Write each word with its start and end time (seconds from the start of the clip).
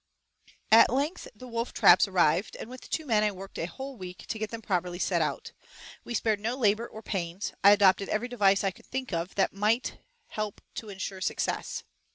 At 0.71 0.89
length 0.89 1.27
the 1.35 1.47
wolf 1.47 1.73
traps 1.73 2.07
arrived, 2.07 2.55
and 2.55 2.71
with 2.71 2.89
two 2.89 3.05
men 3.05 3.23
I 3.23 3.31
worked 3.31 3.59
a 3.59 3.67
whole 3.67 3.95
week 3.97 4.25
to 4.29 4.39
get 4.39 4.49
them 4.49 4.63
properly 4.63 4.97
set 4.97 5.21
out. 5.21 5.51
We 6.03 6.15
spared 6.15 6.39
no 6.39 6.55
labor 6.57 6.87
or 6.87 7.03
pains, 7.03 7.53
I 7.63 7.69
adopted 7.69 8.09
every 8.09 8.27
device 8.27 8.63
I 8.63 8.71
could 8.71 8.87
think 8.87 9.13
of 9.13 9.35
that 9.35 9.53
might 9.53 9.99
help 10.29 10.59
to 10.73 10.89
insure 10.89 11.21
success. 11.21 11.83